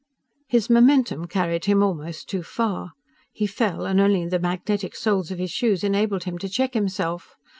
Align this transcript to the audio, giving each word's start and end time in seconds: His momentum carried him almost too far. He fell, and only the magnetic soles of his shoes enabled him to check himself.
His 0.47 0.67
momentum 0.67 1.27
carried 1.27 1.65
him 1.65 1.83
almost 1.83 2.27
too 2.27 2.41
far. 2.41 2.93
He 3.31 3.45
fell, 3.45 3.85
and 3.85 3.99
only 3.99 4.25
the 4.25 4.39
magnetic 4.39 4.95
soles 4.95 5.29
of 5.29 5.37
his 5.37 5.51
shoes 5.51 5.83
enabled 5.83 6.23
him 6.23 6.39
to 6.39 6.49
check 6.49 6.73
himself. 6.73 7.35